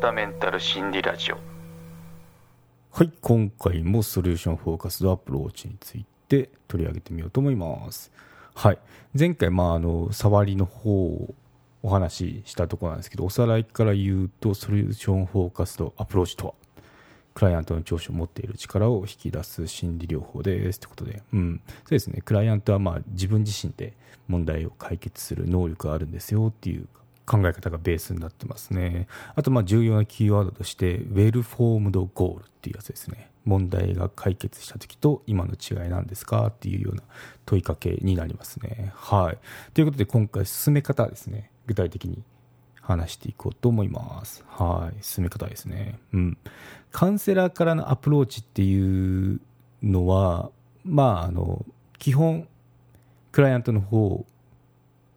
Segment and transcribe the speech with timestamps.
[0.00, 1.38] 田メンタル心理ラジオ。
[2.90, 8.12] はい今回もソリューションフォーカスドアプローチについて取り上げてみようと思います。
[8.54, 8.78] はい。
[9.18, 11.34] 前回まああの触りの方を
[11.82, 16.54] お話ししたところなんですけどおさらいから言うとソリューションフォーカスドアプローチとは
[17.34, 23.92] クライアントの長所を持っている力を引き出す心理療法ですということで、うん、そうですね、クライアントはまあ自分自身で
[24.28, 26.86] 問題を解決する能力があるんですよっていう
[27.26, 29.06] 考え方がベースになってますね。
[29.34, 33.30] あと、まあ、重要なキーワードとして、ウェルフォームドゴールっていうやつですね。
[33.44, 37.02] 問題が解決した時と今の違いなんですかっていうような
[37.44, 38.92] 問いかけになりますね。
[38.94, 39.38] はい。
[39.74, 41.50] ということで、今回進め方ですね。
[41.66, 42.22] 具体的に
[42.80, 44.44] 話していこうと思います。
[44.48, 45.02] はい。
[45.02, 45.98] 進め方ですね。
[46.12, 46.38] うん。
[46.90, 49.40] カウンセラーからのアプローチっていう
[49.82, 50.50] のは、
[50.84, 51.64] まあ、あの、
[51.98, 52.48] 基本、
[53.32, 54.24] クライアントの方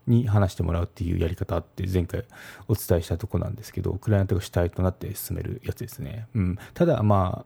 [0.07, 2.23] に話してもらうっていうやり方って前回
[2.67, 6.27] お伝えしたとこなんですけど、クライアントが主体となって進めるやつですね。
[6.33, 6.57] うん。
[6.73, 7.45] ただ、まあ、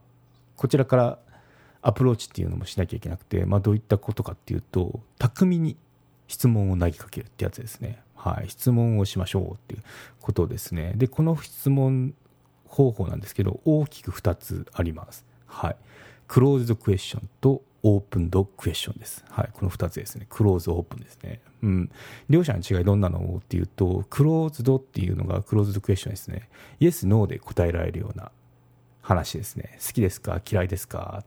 [0.56, 1.18] こちらから
[1.82, 5.76] アプローチっていうのもしなきゃいけなくて、まあ、どういったことかっていうと、巧みに
[6.28, 8.00] 質問を投げかけるってやつですね。
[8.14, 8.48] はい。
[8.48, 9.82] 質問をしましょうっていう
[10.20, 10.92] ことですね。
[10.96, 12.14] で、この質問
[12.66, 15.26] 方法なんですけど、大きく2つあります。
[15.46, 15.76] はい。
[16.28, 19.24] クローズドクエスチョンとオープンドクエスチョンです。
[19.28, 19.50] はい。
[19.52, 20.26] この2つですね。
[20.30, 21.40] クローズ、オープンですね。
[21.62, 21.90] うん。
[22.30, 26.48] 両者の違いどんなのっていうと、クローズドっていうのがクローズドクエスチョンですね。
[26.80, 28.30] イエス、ノーで答えられるような
[29.00, 29.78] 話ですね。
[29.84, 30.40] 好きですか？
[30.48, 31.24] 嫌いですか？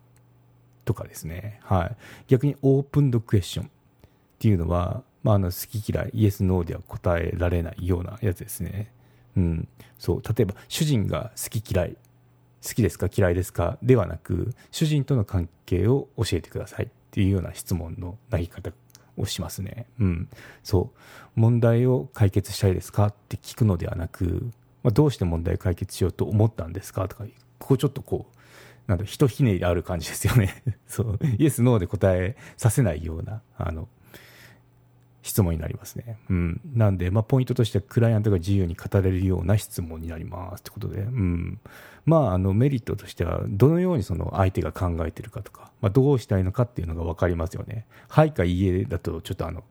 [0.85, 1.59] とかですね。
[1.63, 1.95] はい。
[2.27, 3.69] 逆にオープンドクエスチョンっ
[4.39, 8.91] ていうのは、まあ、あの好き嫌い、イエス、ノーでは答えられないようなやつですね。
[9.35, 9.67] うん。
[9.97, 10.21] そう。
[10.21, 11.97] 例えば、主人が好き嫌い、
[12.65, 13.07] 好きですか？
[13.15, 13.77] 嫌いですか？
[13.83, 18.71] ではなく、主人との関係を教えてくださいっていうような質問の投げ方
[19.17, 19.85] をしますね。
[19.99, 20.29] うん。
[20.63, 21.39] そう。
[21.39, 23.07] 問題を解決したいですか？
[23.07, 24.49] って聞くのではなく、
[24.83, 27.07] まあ、どうして問題を解決しようと思ったんですか？
[27.07, 27.25] とか、
[27.59, 28.35] ここちょっとこう、
[28.89, 30.63] なんだ、ひとひねりある感じですよね。
[30.87, 31.19] そう。
[31.37, 33.87] イエス、ノーで答えさせないような、あの、
[35.25, 36.19] 質問になりますね。
[36.29, 36.61] うん。
[36.75, 41.59] なんで、まあ、ポイントとしては、クライアントが自由に語れるような質問になりますってことで、うん。
[42.05, 47.87] まあ、あの、メリットとしては、どのようにその相手が考えてるかとか、まあ、どうしたいのかっていうのが分かりますよね。
[48.07, 49.63] はいかいいえだと、ちょっとあの、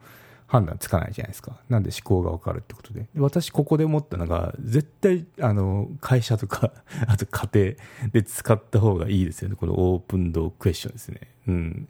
[0.48, 1.60] 判断つかないじゃないですか。
[1.69, 3.06] なんで思考が分かるってことで。
[3.14, 6.72] で私、ここで思ったのが、絶対、あの、会社とか
[7.06, 9.54] あと家庭で使った方がいいですよね。
[9.54, 11.20] このオープンドクエスチョンですね。
[11.47, 11.88] うん。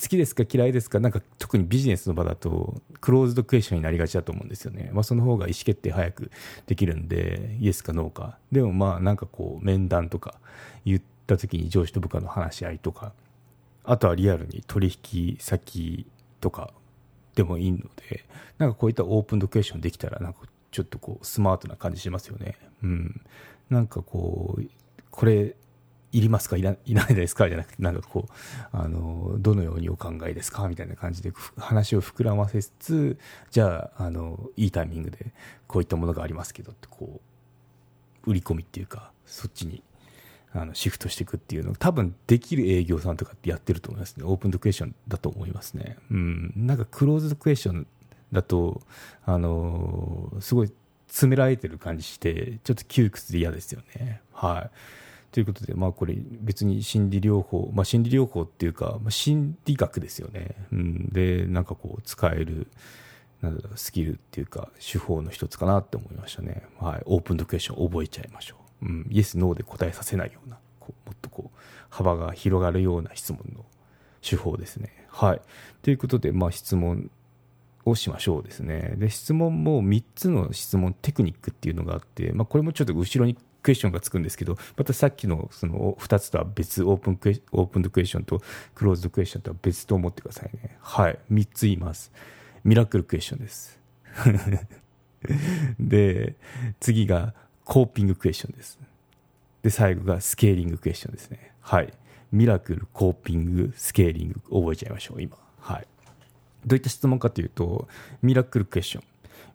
[0.00, 1.00] 好きですか嫌いですか？
[1.00, 4.90] なんか特にビジネスの場だとクローズドクエスチョンになりがちだと思うんですよね。
[4.92, 6.30] まあその方が意思決定早く
[6.66, 8.38] できるんで、イエスかノーか。
[8.50, 10.36] でもまあなんかこう面談とか
[10.84, 13.12] 言った時に上司と部下の話し合いとか、
[13.84, 16.06] あとはリアルに取引先
[16.40, 16.72] とか
[17.34, 18.24] でもいいので、
[18.58, 22.56] なんかこういったオープンドクエスチョンできたらなんかちょっとこうスマートな感じしますよね。
[22.82, 23.20] うん。
[23.68, 24.62] なんかこう、
[25.10, 25.54] これ
[26.12, 26.56] いりますか？
[26.56, 27.48] いらないですか？
[27.48, 28.32] じゃなくて、なんかこう、
[28.70, 30.68] あの、どのようにお考えですか？
[30.68, 33.18] みたいな感じで話を膨らませつつ、
[33.50, 35.32] じゃあ、あの、いいタイミングで
[35.66, 37.20] こういったものがありますけどって、こ
[38.26, 39.82] う、売り込みっていうか、そっちに、
[40.52, 44.24] あの、シフトしていくっていうの多分できる営業さんとかってやってると思いますね。
[44.26, 45.96] オープンドクエスチョンだと思いますね。
[46.10, 46.52] うん。
[46.56, 47.86] なんかクローズドクエスチョン
[48.32, 48.82] だと、
[49.24, 50.72] あの、すごい
[51.08, 54.20] 詰められてる感じして、ちょっと窮屈で嫌ですよね。
[54.32, 54.70] はい。
[55.32, 62.68] ということで、まあ、これ別に心理療法、まあ、心理療法っていうか、まあ、心理学ですよね、うん、でなんかこう使える
[63.40, 73.64] なんだろうスキルっていうか手法の一つかなって思いましたね、はい、オープンドクエスチョン覚えちゃいましょう、うん、イエスノーで答えさせないようなこうもっとこう幅が広がるような質問の
[74.22, 75.06] 手法ですね。
[75.08, 75.42] はい。
[75.82, 77.10] ということで、まあ、質問
[77.84, 78.94] をしましょうですね。
[78.96, 88.40] で、質問も3つの質問テクニックっていうのがあって、まあ、これもちょっと後ろにクエスチョンがつくんですけど、またさっきのその2つとは別、オープンクエオープンドクエスチョンと
[88.74, 90.76] クローズドクエスチョンとは別と思ってくださいね。
[90.80, 91.18] はい。
[91.32, 92.12] 3つ言います。
[92.64, 93.80] ミラクルクエスチョンです。
[95.78, 96.36] で、
[96.80, 97.34] 次が
[97.64, 98.78] コーピングクエスチョンです。
[99.62, 101.52] で、最後がスケーリングクエスチョンですね。
[101.60, 101.92] はい。
[102.32, 105.36] ミラクル、コーピング、スケーリング、覚えちゃいましょう、今。
[105.60, 105.86] はい。
[106.66, 107.88] どういった質問かというと、
[108.22, 109.04] ミラクルクエスチョン。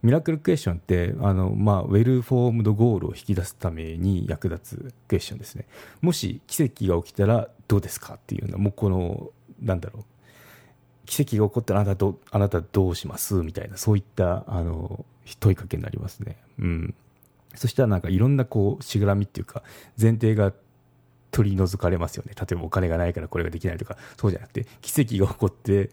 [0.04, 5.66] ミラクルクエスチョンってあの、まあ、ウェルフォームドゴールを引き出すために役立つクエスチョンですね。
[6.02, 9.32] もし奇跡が起きたらどうですかっていうのはもうこの
[9.62, 10.04] なんだろう。
[11.08, 13.36] 奇跡が起こったらあなたどあなたどうします？
[13.36, 15.06] みたいなそういったあの
[15.40, 16.96] 問いかけになりますね、うん、
[17.56, 19.64] そしたらなんかいろんなこうしがらみっていうか
[20.00, 20.54] 前提が
[21.32, 22.34] 取り除かれますよね。
[22.36, 25.90] 例えばお金がないからこれができないとかそうじゃなくて奇跡が起こって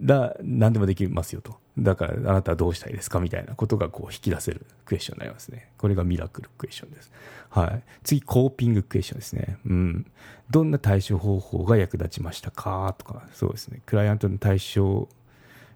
[0.00, 1.58] ら何でもできますよと。
[1.76, 3.20] だからあなたはどうしたいですか？
[3.20, 5.70] みたいなことがこう引き出せるクエスチョンになりますね。
[5.78, 7.10] これがミラクルクエスチョンです。
[7.50, 7.82] はい。
[8.02, 9.58] 次、コーピングクエスチョンですね。
[9.66, 10.06] うん。
[10.50, 12.94] どんな対処方法が役立ちましたか？
[12.98, 13.82] とか、そうですね。
[13.86, 15.08] クライアントの対処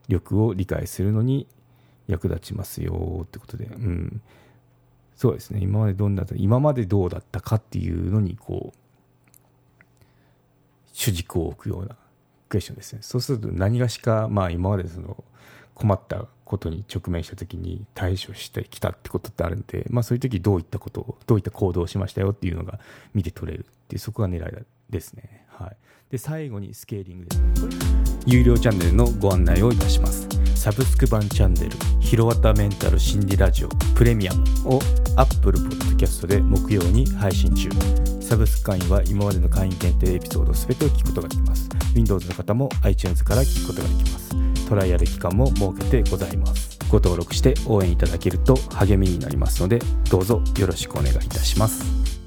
[0.09, 1.47] 力を理解するのに
[2.07, 4.23] 役立ちますよってことで、うん。
[5.17, 5.61] そうですね。
[5.61, 8.79] 今までどんな、今までどうだったかっていうのに、こう、
[10.93, 11.97] 主軸を置くような
[12.49, 13.01] クエスチョンですね。
[13.03, 15.23] そうすると何がしか、まあ今までその
[15.75, 22.81] 困ったことに直面した時に対処してきたってことってあるんで、まあそういう時どういったことを、どういった行動をしましたよっていうのが
[23.15, 25.47] 見て取れるっていう、そこが狙いですね。
[25.49, 25.77] はい。
[26.11, 27.43] で、最後にスケーリングです。
[28.27, 30.27] 有料チャンネルのご案内をいたします。
[30.55, 34.81] サブスク版チャンネル、ひろわたメンタル心理ラジオプレミアムを
[35.19, 37.69] Apple Podcast で木曜に配信中。
[38.21, 41.69] サブスク会員は今までの会員限定エピソード全てを聞くことができます。
[41.95, 44.69] Windows の方も iTunes から聞くことができます。
[44.69, 46.79] トライアル期間も設けてございます。
[46.89, 52.18] ご登録して応援いただけると励みになりますので、どうぞよろしくお願いいたします。